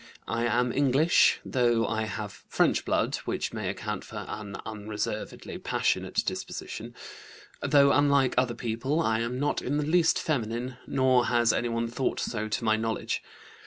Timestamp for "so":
12.19-12.47